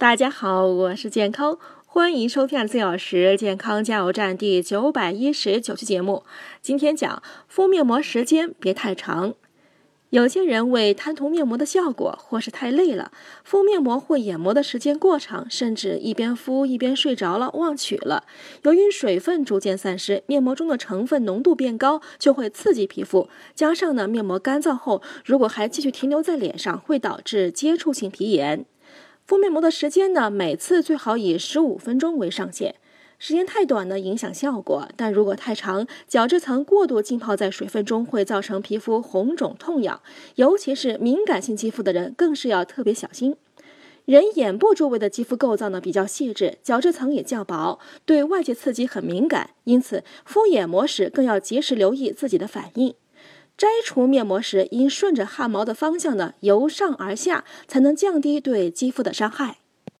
[0.00, 6.24] 大家好，我是健康，欢迎收听四小时健康加油站第九百一十九期节目。
[6.62, 9.34] 今天讲敷面膜时间别太长。
[10.08, 13.12] 有些人为贪图面膜的效果，或是太累了，
[13.44, 18.24] 敷面膜或眼膜的时间过长，甚至一边敷一边睡着了，忘取了。
[18.62, 23.28] 由于水分逐渐散失，面膜中的成分浓度变高，就会刺激皮肤。
[23.54, 28.64] 加上呢，面膜干燥后，如果还继续停留在脸上，会导致接触性皮炎。
[29.30, 32.74] 敷面膜的时间呢，每次最好以十五分钟为上限。
[33.20, 40.02] 时间太短呢，影响效果；但如果太长，角质层过度浸泡在水分中，会造成皮肤红肿痛痒。
[40.34, 43.36] 尤其是敏感性肌肤的人，更是要特别小心。
[44.04, 52.96] 人眼部周围的肌肤构造呢比较细致，角质层也较薄，对外界刺激很敏感，因此敷眼膜时更要及时留意自己的反应。
[53.60, 59.58] 摘除面膜时，应顺着汗毛的方向呢，由上而下，才能降低对肌肤的伤害。